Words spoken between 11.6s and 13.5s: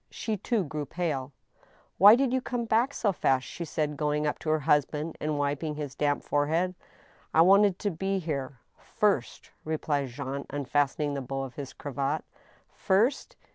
cravat. "First?"